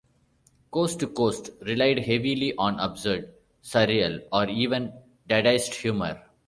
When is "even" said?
4.49-4.91